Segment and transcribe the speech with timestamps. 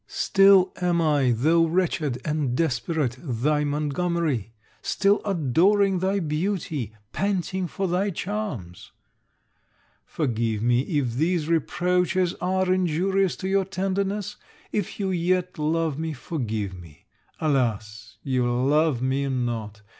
[0.07, 7.87] Still am I, though wretched and desperate, thy Montgomery; still adoring thy beauty, panting for
[7.87, 8.93] thy charms.
[10.03, 14.37] Forgive me if these reproaches are injurious to your tenderness.
[14.71, 17.05] If you yet love me, forgive me.
[17.39, 18.17] Alas!
[18.23, 19.83] you love me not!